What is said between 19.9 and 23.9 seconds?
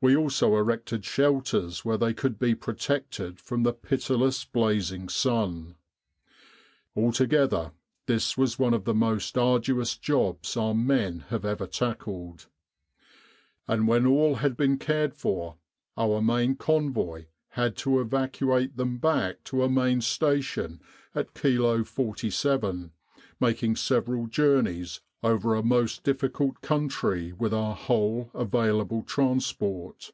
station at Kilo 47, making